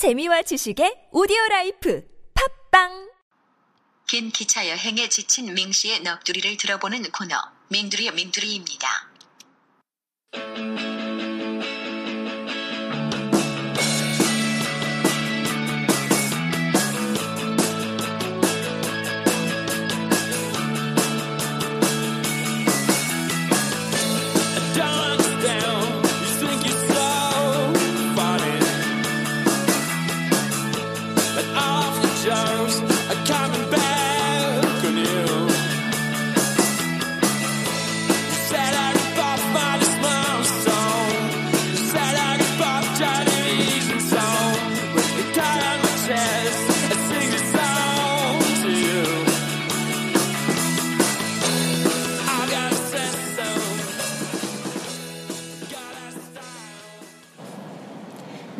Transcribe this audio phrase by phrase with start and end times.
[0.00, 2.02] 재미와 지식의 오디오 life
[2.70, 3.10] 팟빵
[4.08, 7.36] 긴 기차 여행에 지친 밍 씨의 넋두리를 들어보는 코너
[7.68, 8.88] 밍두리 밍두리입니다.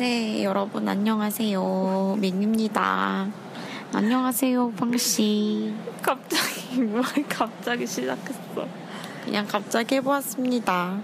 [0.01, 2.17] 네, 여러분 안녕하세요.
[2.17, 3.27] 민입니다.
[3.93, 5.75] 안녕하세요, 빵씨.
[6.01, 8.67] 갑자기 뭘 갑자기 시작했어.
[9.23, 10.99] 그냥 갑자기 해보았습니다.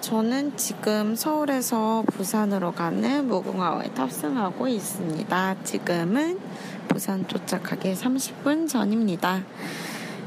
[0.00, 5.56] 저는 지금 서울에서 부산으로 가는 무궁화호에 탑승하고 있습니다.
[5.64, 6.38] 지금은
[6.86, 9.42] 부산 도착하기 30분 전입니다.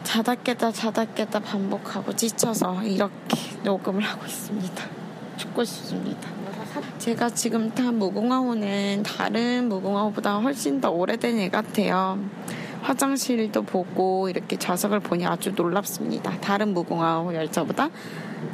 [0.04, 4.84] 자다 깨다 자다 깨다 반복하고 지쳐서 이렇게 녹음을 하고 있습니다.
[5.38, 6.41] 죽고 싶습니다.
[7.00, 12.20] 제가 지금 탄 무궁화호는 다른 무궁화호보다 훨씬 더 오래된 애 같아요.
[12.82, 16.40] 화장실도 보고 이렇게 좌석을 보니 아주 놀랍습니다.
[16.42, 17.90] 다른 무궁화호 열차보다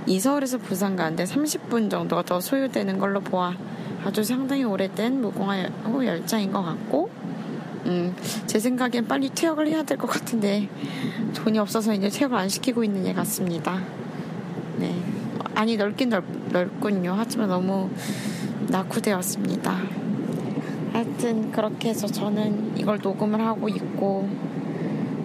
[0.06, 3.54] 이 서울에서 부산 가는데 30분 정도가 더 소요되는 걸로 보아
[4.04, 7.10] 아주 상당히 오래된 무궁화호 열차인 것 같고
[7.86, 8.14] 음,
[8.48, 10.68] 제 생각엔 빨리 퇴역을 해야 될 것 같은데
[11.36, 13.82] 돈이 없어서 이제 퇴역을 안 시키고 있는 애 같습니다.
[14.78, 14.94] 네.
[15.56, 17.14] 아니 넓긴 넓, 넓군요.
[17.18, 17.90] 하지만 너무
[18.70, 19.78] 낙후되었습니다.
[20.94, 24.30] 하여튼 그렇게 해서 저는 이걸 녹음을 하고 있고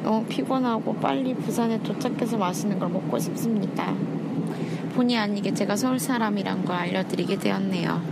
[0.02, 3.94] 너무 피곤하고 빨리 부산에 도착해서 맛있는 걸 먹고 싶습니다.
[4.94, 8.02] 본의 아니게 제가 서울 사람이란 걸 알려드리게 되었네요.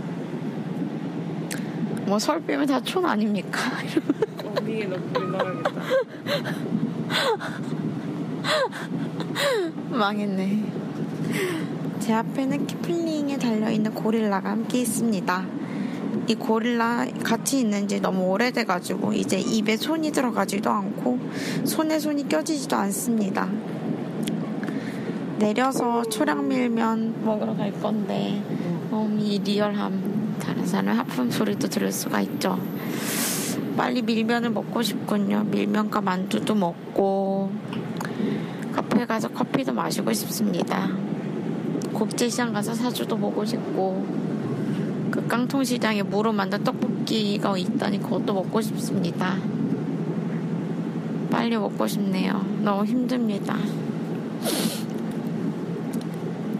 [2.05, 3.59] 뭐 서울 빼면 다 촌 아닙니까?
[4.57, 5.71] 어디에 넣고 나가겠다.
[9.91, 10.63] 망했네.
[12.01, 15.45] 제 앞에는 키플링에 달려있는 고릴라가 함께 있습니다.
[16.27, 21.19] 이 고릴라 같이 있는 지 너무 오래돼가지고 이제 입에 손이 들어가지도 않고
[21.63, 23.47] 손에 손이 껴지지도 않습니다.
[25.37, 28.41] 내려서 초량밀면 먹으러 갈 건데
[28.89, 32.59] 너무 이 리얼함 다른 사람 하품 소리도 들을 수가 있죠.
[33.77, 35.43] 빨리 밀면을 먹고 싶군요.
[35.51, 37.51] 밀면과 만두도 먹고
[38.71, 41.10] 카페 가서 커피도 마시고 싶습니다.
[42.01, 44.03] 국제시장 가서 사주도 보고 싶고
[45.11, 49.37] 그 깡통시장에 무로 만든 떡볶이가 있다니 그것도 먹고 싶습니다.
[51.29, 52.43] 빨리 먹고 싶네요.
[52.63, 53.55] 너무 힘듭니다.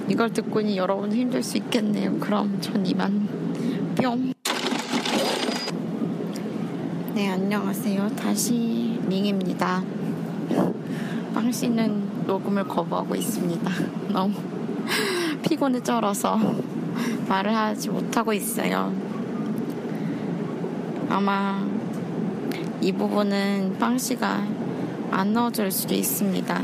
[0.07, 2.19] 이걸 듣고니 여러분 힘들 수 있겠네요.
[2.19, 3.27] 그럼 전 이만
[3.95, 4.33] 뿅.
[7.15, 8.09] 네, 안녕하세요.
[8.09, 9.83] 다시 밍입니다.
[11.33, 13.71] 빵 씨는 녹음을 거부하고 있습니다.
[14.13, 14.35] 너무
[15.41, 16.39] 피곤해 쩔어서
[17.27, 18.93] 말을 하지 못하고 있어요.
[21.09, 21.65] 아마
[22.81, 24.43] 이 부분은 빵 씨가
[25.11, 26.61] 안 넣어줄 수도 있습니다.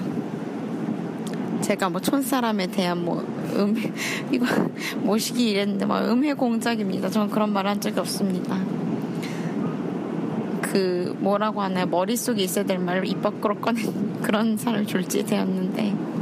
[1.62, 3.18] 제가 뭐 촌사람에 대한 뭐
[3.56, 3.76] 음,
[4.32, 4.46] 이거
[5.02, 7.10] 모시기 이랬는데 막 음해 공작입니다.
[7.10, 8.58] 저는 그런 말 한 적이 없습니다.
[10.62, 11.86] 그 뭐라고 하나요?
[11.88, 13.84] 머릿속에 있어야 될 말을 입 밖으로 꺼낸
[14.22, 16.17] 그런 사람이 졸지되었는데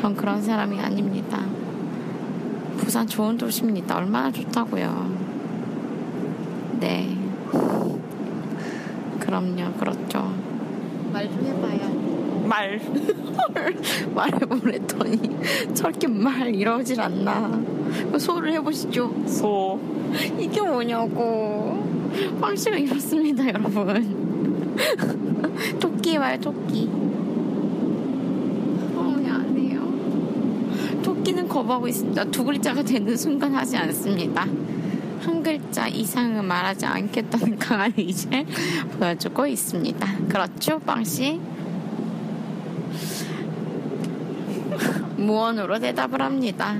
[0.00, 1.44] 전 그런 사람이 아닙니다.
[2.78, 3.96] 부산 좋은 도시입니다.
[3.98, 5.10] 얼마나 좋다고요.
[6.80, 7.16] 네.
[9.18, 9.72] 그럼요.
[9.78, 10.32] 그렇죠.
[11.12, 12.44] 말 좀 해봐요.
[12.48, 12.80] 말.
[14.14, 15.20] 말해보랬더니
[15.74, 17.60] 저렇게 말 이러질 않나.
[18.18, 19.12] 소를 해보시죠.
[19.26, 19.78] 소.
[20.38, 22.10] 이게 뭐냐고.
[22.40, 24.76] 황씨가 이렇습니다, 여러분.
[25.78, 26.88] 토끼 말 토끼.
[28.96, 29.80] 어, 안 해요.
[31.02, 32.24] 토끼는 거부하고 있습니다.
[32.26, 34.42] 두 글자가 되는 순간 하지 않습니다.
[34.42, 38.46] 한 글자 이상은 말하지 않겠다는 강한 의지를
[38.98, 40.18] 보여주고 있습니다.
[40.28, 41.40] 그렇죠, 빵씨?
[45.18, 46.78] 무언으로 대답을 합니다.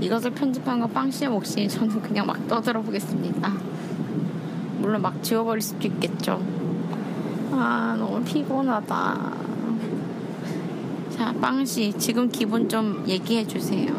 [0.00, 3.52] 이것을 편집한 거 빵씨의 몫이 저는 그냥 막 떠들어 보겠습니다.
[4.78, 6.44] 물론 막 지워버릴 수도 있겠죠.
[7.52, 9.41] 아, 너무 피곤하다.
[11.22, 13.94] 자, 빵씨, 지금 기분 좀 얘기해 주세요.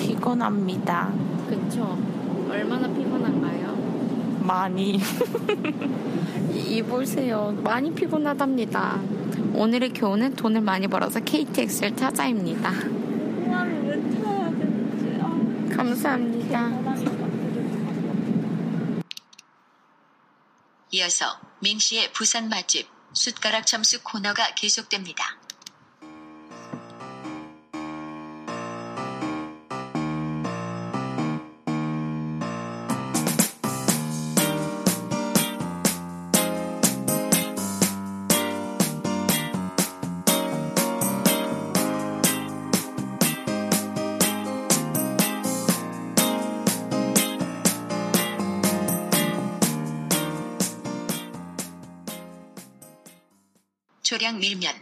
[0.00, 1.14] 피곤합니다.
[1.48, 1.96] 그쵸?
[2.50, 4.40] 얼마나 피곤한가요?
[4.42, 4.98] 많이.
[6.52, 7.56] 이 보세요.
[7.62, 9.00] 많이 피곤하답니다.
[9.54, 12.72] 오늘의 교훈은 돈을 많이 벌어서 KTX를 타자입니다.
[15.72, 16.68] 감사합니다.
[20.90, 21.26] 이어서
[21.60, 25.39] 밍씨의 부산 맛집 숟가락 점수 코너가 계속됩니다.
[54.10, 54.74] 조량 밀면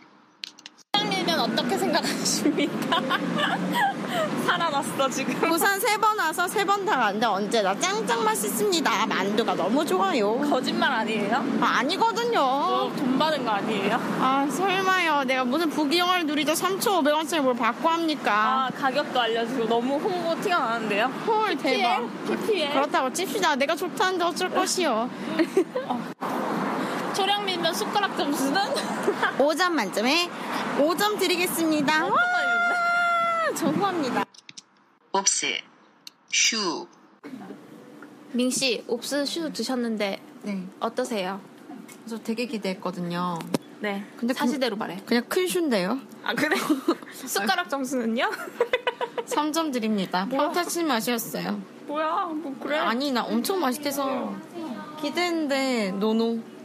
[1.11, 2.99] 밀면 어떻게 생각하십니까?
[4.47, 5.35] 살아났어, 지금.
[5.51, 9.07] 부산 세 번 와서 세 번 다 갔는데 언제나 짱짱 맛있습니다.
[9.07, 10.39] 만두가 너무 좋아요.
[10.49, 11.45] 거짓말 아니에요?
[11.61, 12.41] 아, 아니거든요.
[12.41, 13.97] 어, 돈 받은 거 아니에요?
[14.19, 15.25] 아 설마요.
[15.25, 18.69] 내가 무슨 부귀영화를 누리자 3,500원짜리 뭘 받고 합니까?
[18.69, 21.05] 아, 가격도 알려주고 너무 홍보 티가 나는데요?
[21.27, 22.09] 헐 대박.
[22.27, 22.73] PPL.
[22.73, 23.57] 그렇다고 찝시다.
[23.57, 25.11] 내가 좋다는데 어쩔 것이요.
[27.19, 28.63] 초량 밀면 숟가락 점수는?
[29.39, 30.31] 5점 만점에
[30.79, 32.07] 5점 드리겠습니다.
[32.07, 32.17] 와,
[33.57, 34.25] 저 후합니다.
[35.11, 35.47] 옵스
[36.31, 36.87] 슈
[38.31, 41.41] 민씨, 옵스 슈 드셨는데 네, 어떠세요?
[42.09, 43.41] 저 되게 기대했거든요.
[43.81, 44.05] 네.
[44.17, 45.03] 근데 사실대로 말해.
[45.05, 45.99] 그냥 큰 슈인데요.
[46.23, 46.57] 아, 그래?
[47.27, 48.31] 숟가락 점수는요?
[49.27, 50.29] 3점 드립니다.
[50.31, 51.61] 평타친 맛이었어요.
[51.89, 52.79] 뭐야, 뭐, 그래?
[52.79, 54.37] 아니, 나 엄청 맛있대서
[55.01, 56.58] 기대했는데 no no.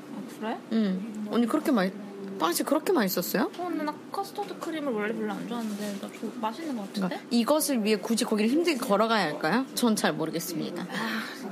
[0.43, 0.57] 그래?
[0.73, 1.27] 응.
[1.31, 1.89] 언니 그렇게 맛,
[2.37, 3.43] 빵씨 그렇게 맛있었어요?
[3.57, 7.07] 어, 근데 나 커스터드 크림을 원래 별로 안 좋아하는데, 나 조, 맛있는 것 같은데?
[7.07, 9.65] 그러니까 이것을 위해 굳이 거기를 힘들게 걸어가야 할까요?
[9.73, 10.85] 전 잘 모르겠습니다.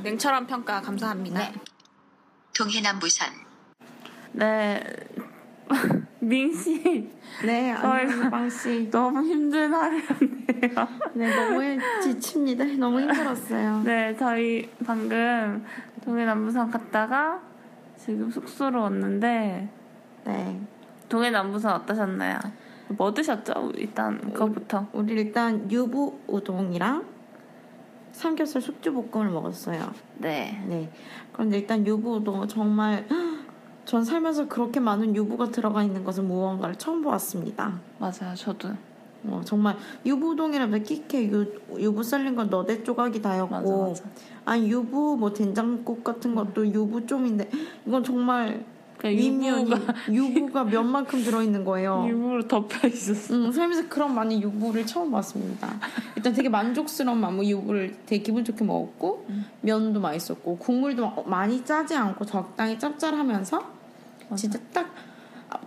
[0.04, 1.52] 냉철한 평가 감사합니다.
[2.58, 3.30] 동해남 부산
[4.34, 4.84] 네.
[6.20, 7.10] 민씨,
[7.46, 7.74] 네,
[8.30, 8.90] 빵씨.
[8.92, 10.88] 너무 힘든 하루였네요.
[11.14, 11.62] 네, 너무
[12.04, 12.66] 지칩니다.
[12.78, 13.82] 너무 힘들었어요.
[13.84, 15.66] 네, 저희 방금
[16.04, 17.42] 동해남부산 갔다가
[18.04, 19.70] 지금 숙소로 왔는데,
[20.26, 20.62] 네.
[21.08, 22.40] 동해남부산 어떠셨나요?
[22.88, 23.74] 뭐 드셨죠?
[23.76, 24.88] 일단 그거부터.
[24.92, 27.06] 우리 일단 유부 우동이랑
[28.12, 29.94] 삼겹살 숙주볶음을 먹었어요.
[30.18, 30.64] 네.
[30.68, 30.92] 네.
[31.32, 33.08] 그런데 일단 유부 우동은 정말
[33.86, 37.80] 전 살면서 그렇게 많은 유부가 들어가 있는 것은 무언가를 처음 보았습니다.
[38.00, 38.70] 맞아요, 저도.
[39.26, 41.46] 어, 정말 유부 우동이라면 끼케 유,
[41.78, 44.04] 유부 썰린 건 너대 조각이 다였고 맞아, 맞아.
[44.46, 47.50] 아니 유부 뭐 된장국 같은 것도 유부 좀인데
[47.86, 48.66] 이건 정말
[49.04, 52.06] 미면이 유부가 유부가 면만큼 들어있는 거예요.
[52.10, 53.34] 유부로 덮여 있었어.
[53.34, 55.70] 응, 살면서 그런 많은 유부를 처음 봤습니다.
[56.16, 59.26] 일단 되게 만족스러운 마무 유부를 되게 기분 좋게 먹었고
[59.62, 63.82] 면도 맛있었고 국물도 막 많이 짜지 않고 적당히 짭짤하면서
[64.36, 64.94] 진짜 딱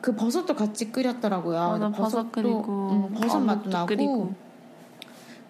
[0.01, 1.59] 그 버섯도 같이 끓였더라고요.
[1.71, 4.35] 맞아, 버섯 끓이고, 응, 버섯 맛도 나고 끓이고.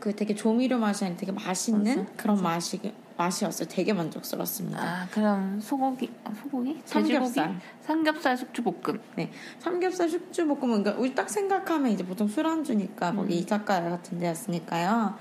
[0.00, 2.80] 그 되게 조미료 맛이 아닌 되게 맛있는 맞아, 그런 맛이
[3.16, 3.68] 맛이었어요.
[3.68, 4.82] 되게 만족스럽습니다.
[4.82, 6.80] 아, 그럼 소고기, 아, 소고기?
[6.84, 7.46] 삼겹살.
[7.46, 7.64] 돼지고기?
[7.80, 9.00] 삼겹살 숙주볶음.
[9.16, 13.16] 네, 삼겹살 숙주볶음은 그러니까 우리 딱 생각하면 이제 보통 술안주니까 음.
[13.16, 15.14] 거기 이자카야 같은 데였으니까요.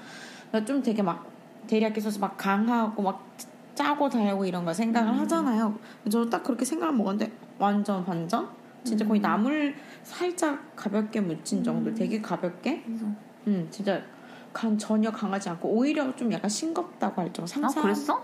[0.50, 1.28] 그러니까 좀 되게 막
[1.68, 3.24] 데리야끼 소스 막 강하고 막
[3.76, 5.20] 짜고 달고 이런 거 생각을 음.
[5.20, 5.78] 하잖아요.
[6.06, 8.63] 저도 딱 그렇게 생각을 먹었는데 완전 반전?
[8.84, 9.10] 진짜 음.
[9.10, 12.84] 거의 나물 살짝 가볍게 묻힌 정도, 되게 가볍게.
[13.48, 14.02] 음, 진짜
[14.52, 17.44] 간 전혀 강하지 않고 오히려 좀 약간 싱겁다고 할 정도.
[17.44, 18.24] 아, 삼삼 그랬어?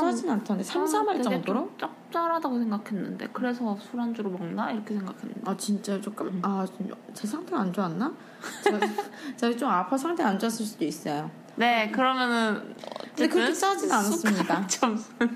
[0.00, 1.70] 짜진 않던데 삼삼할 되게 정도로?
[1.76, 6.02] 좀 짭짤하다고 생각했는데 그래서 술안주로 먹나 이렇게 생각했는데 아 진짜 음.
[6.02, 8.12] 조금 아제 상태가 안 좋았나?
[8.62, 8.78] 제가,
[9.36, 11.30] 제가 좀 아파 상태 안 좋았을 수도 있어요.
[11.56, 12.74] 네 그러면은
[13.16, 14.66] 근데 그렇게 짜진 않았습니다.
[14.66, 15.32] 점수는요?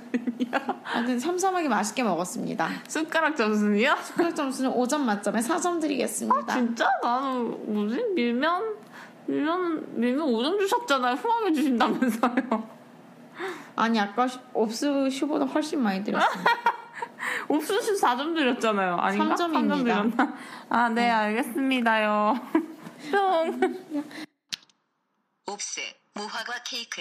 [0.53, 2.69] 아, 근데 삼삼하게 맛있게 먹었습니다.
[2.88, 3.95] 숟가락 점수는요?
[4.03, 6.55] 숟가락 점수는 5점 만점에 4점 드리겠습니다.
[6.55, 6.88] 진짜?
[7.03, 8.05] 나는 뭐지?
[8.15, 8.77] 밀면?
[9.27, 12.77] 밀면 밀면 5점 주셨잖아요 후하게 주신다면서요
[13.78, 16.50] 아니 아까 슈- 옵스 슈보다 훨씬 많이 드렸습니다.
[17.49, 19.37] 옥수수 4점 드렸잖아요 아닌가?
[19.37, 19.94] 삼 점입니다.
[19.94, 20.37] 삼점 드렸나?
[20.68, 22.35] 아네 알겠습니다요
[23.11, 24.04] 뿅
[25.47, 25.80] 옵스
[26.14, 27.00] 무화과 케이크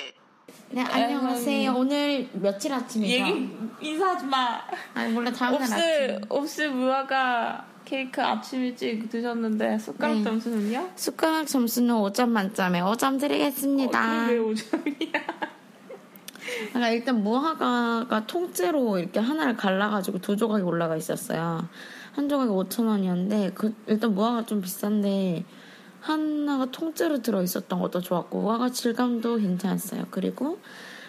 [0.69, 1.73] 네 안녕하세요.
[1.73, 3.13] 오늘 며칠 아침이죠?
[3.13, 4.61] 얘기 인사하지 마
[4.93, 6.21] 아니 몰라 다음날 옵스 아침.
[6.29, 10.23] 옵스 무화과 케이크 아침 일찍 드셨는데 숟가락 네.
[10.23, 10.91] 점수는요?
[10.95, 13.99] 숟가락 점수는 5점 만점에 5점 드리겠습니다.
[13.99, 15.47] 어, 왜 5점이야?
[16.69, 21.67] 그러니까 일단 무화과가 통째로 이렇게 하나를 갈라가지고 두 조각이 올라가 있었어요.
[22.13, 25.45] 한 조각이 5천 원이었는데 그 일단 무화과 좀 비싼데
[25.99, 30.05] 하나가 통째로 들어 있었던 것도 좋았고 무화과 질감도 괜찮았어요.
[30.09, 30.59] 그리고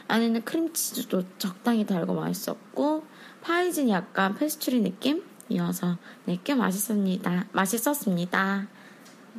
[0.08, 3.04] 안에는 크림치즈도 적당히 달고 맛있었고
[3.42, 7.46] 파이즌이 약간 페스츄리 느낌이어서 네, 꽤 맛있습니다.
[7.52, 8.66] 맛있었습니다.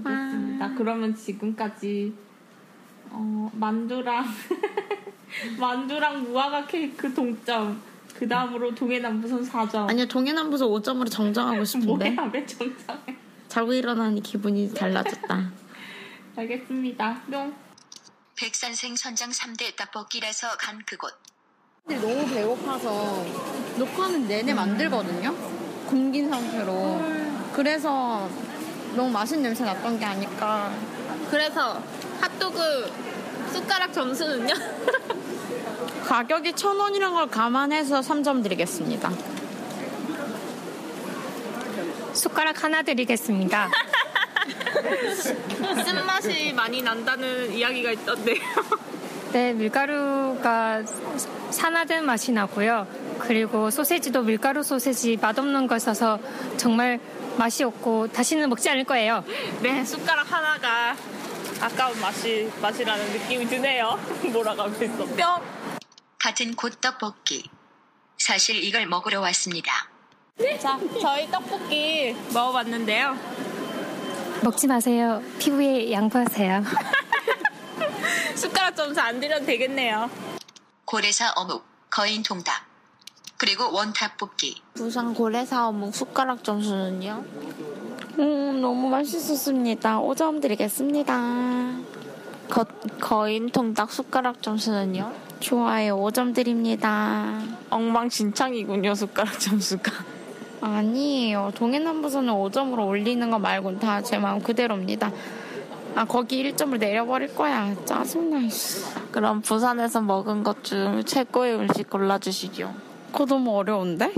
[0.04, 0.76] 알겠습니다.
[0.76, 2.14] 그러면 지금까지
[3.12, 4.26] 어, 만두랑
[5.60, 7.82] 만두랑 무화과 케이크 동점.
[8.16, 9.90] 그 다음으로 동해남부선 4점.
[9.90, 13.16] 아니요 동해남부서 5점으로 정정하고 싶은데 뭐야 왜 정상해?
[13.48, 15.52] 자고 일어나니 기분이 달라졌다.
[16.36, 17.22] 알겠습니다.
[17.32, 17.54] 뿅.
[18.36, 21.14] 백산생 선장 3대 떡볶이라서 간 그곳.
[21.86, 23.26] 근데 너무 배고파서
[23.78, 25.34] 녹화는 내내 만들거든요.
[25.88, 27.02] 굶긴 상태로.
[27.54, 28.30] 그래서
[28.96, 30.72] 너무 맛있는 냄새 났던 게 아닐까.
[31.30, 31.82] 그래서
[32.22, 32.92] 핫도그
[33.54, 34.54] 숟가락 점수는요?
[36.10, 39.12] 가격이 천 원이란 걸 감안해서 3점 드리겠습니다.
[42.14, 43.70] 숟가락 하나 드리겠습니다.
[45.86, 48.42] 쓴맛이 많이 난다는 이야기가 있던데요.
[49.34, 50.84] 네, 밀가루가
[51.52, 52.88] 산화된 맛이 나고요.
[53.20, 56.18] 그리고 소세지도 밀가루 소세지 맛없는 걸 써서
[56.58, 57.00] 정말
[57.38, 59.24] 맛이 없고 다시는 먹지 않을 거예요.
[59.62, 60.96] 네, 숟가락 하나가
[61.62, 64.00] 아까운 맛이 맛이라는 느낌이 드네요.
[64.34, 65.06] 몰아가고 있어.
[65.06, 65.60] 뿅.
[66.20, 67.50] 같은 곳 떡볶이.
[68.18, 69.72] 사실 이걸 먹으러 왔습니다.
[70.60, 73.16] 자, 저희 떡볶이 먹어봤는데요.
[74.44, 75.22] 먹지 마세요.
[75.40, 76.64] 피부에 양보하세요.
[78.36, 80.10] 숟가락 점수 안 드려도 되겠네요.
[80.86, 82.66] 고래사 어묵, 거인 통닭.
[83.38, 84.62] 그리고 원탑 뽑기.
[84.74, 87.24] 부산 고래사 어묵 숟가락 점수는요?
[88.20, 90.00] 음, 너무 맛있었습니다.
[90.02, 91.16] 5점 드리겠습니다.
[92.50, 92.66] 거,
[93.00, 95.12] 거인 통닭 숟가락 점수는요?
[95.40, 95.98] 좋아요.
[95.98, 97.40] 5점 드립니다.
[97.70, 99.92] 엉망진창이군요, 숟가락 점수가.
[100.62, 101.52] 아니에요.
[101.56, 105.12] 동해남부서는 5점으로 올리는 거 말고는 다제 마음 그대로입니다.
[105.96, 107.74] 아, 거기 1점을 내려버릴 거야.
[107.86, 108.84] 짜증나, 씨.
[109.12, 112.74] 그럼 부산에서 먹은 것 중 최고의 음식 골라주시죠.
[113.12, 114.12] 그거 너무 어려운데?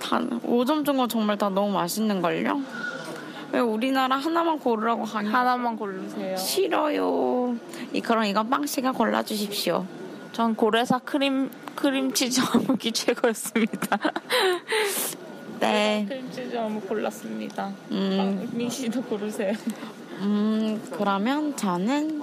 [0.00, 2.60] 다, 5점 준건 정말 다 너무 맛있는걸요?
[3.52, 5.30] 왜 우리나라 하나만 고르라고 하냐?
[5.30, 6.36] 하나만 고르세요.
[6.36, 7.56] 싫어요.
[7.92, 9.86] 이, 그럼 이건 빵 씨가 골라 주십시오.
[10.32, 13.98] 전 고래사 크림 크림치즈 어묵이 최고였습니다.
[15.60, 16.04] 네.
[16.08, 17.72] 크림치즈 어묵 골랐습니다.
[17.90, 19.54] 음, 민 씨도 고르세요.
[20.20, 22.22] 음, 그러면 저는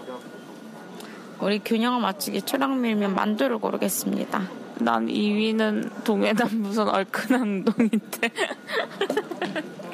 [1.41, 4.64] 우리 균형을 맞추기 초량 밀면 만두를 고르겠습니다.
[4.79, 8.29] 난 2위는 동해남부선 얼큰한 우동인데.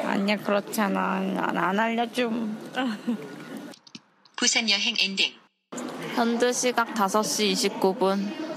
[0.04, 1.16] 아니야, 그렇잖아.
[1.16, 2.58] 안, 안 알려줌.
[4.36, 5.34] 부산 여행 엔딩.
[6.16, 8.52] 현재 시각 5시 29분.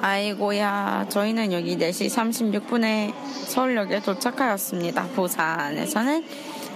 [0.00, 3.14] 아이고야, 저희는 여기 4시 36분에
[3.46, 5.04] 서울역에 도착하였습니다.
[5.14, 6.24] 부산에서는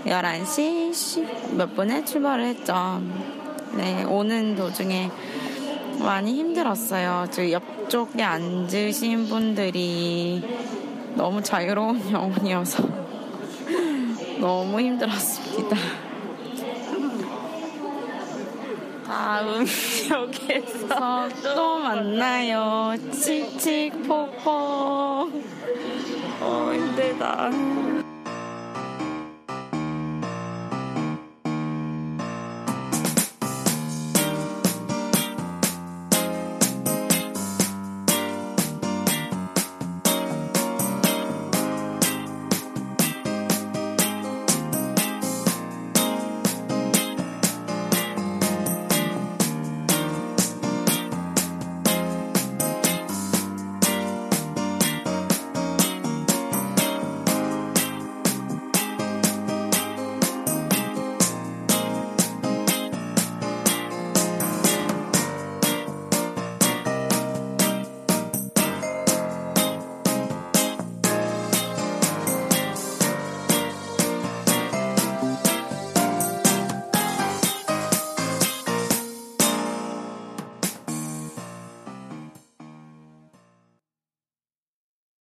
[0.06, 3.02] 11시 10몇 분에 출발을 했죠.
[3.74, 5.10] 네, 오는 도중에
[5.98, 7.26] 많이 힘들었어요.
[7.30, 10.42] 저 옆쪽에 앉으신 분들이
[11.14, 12.86] 너무 자유로운 영혼이어서
[14.40, 15.76] 너무 힘들었습니다.
[19.06, 19.64] 다음
[20.10, 22.94] 역에서 또 만나요.
[23.10, 24.48] 칙칙폭폭.
[26.40, 27.50] 어, 힘들다.